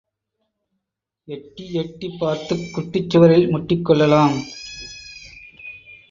எட்டி 1.27 1.73
எட்டிப் 1.73 2.15
பார்த்துக் 2.19 2.65
குட்டிச் 2.73 3.09
சுவரில் 3.09 3.47
முட்டிக் 3.49 3.85
கொள்ளலாம். 3.85 4.35